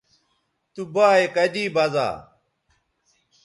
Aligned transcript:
تو 0.73 0.81
بایئے 0.93 1.25
کدی 1.35 1.65
بزا 1.75 2.07